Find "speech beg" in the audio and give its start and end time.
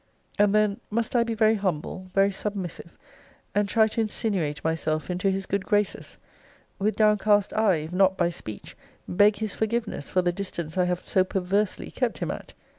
8.31-9.35